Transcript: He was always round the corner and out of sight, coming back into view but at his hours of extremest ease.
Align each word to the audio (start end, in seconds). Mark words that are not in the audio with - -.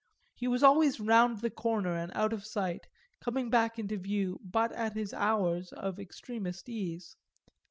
He 0.33 0.47
was 0.47 0.63
always 0.63 0.99
round 0.99 1.41
the 1.41 1.51
corner 1.51 1.93
and 1.95 2.11
out 2.15 2.33
of 2.33 2.43
sight, 2.43 2.87
coming 3.19 3.51
back 3.51 3.77
into 3.77 3.97
view 3.99 4.39
but 4.43 4.71
at 4.71 4.93
his 4.95 5.13
hours 5.13 5.71
of 5.73 5.99
extremest 5.99 6.67
ease. 6.67 7.15